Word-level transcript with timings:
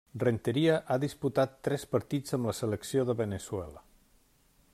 Rentería 0.21 0.77
ha 0.93 0.97
disputat 1.03 1.53
tres 1.67 1.85
partits 1.93 2.37
amb 2.39 2.51
la 2.51 2.57
selecció 2.63 3.05
de 3.11 3.19
Veneçuela. 3.25 3.89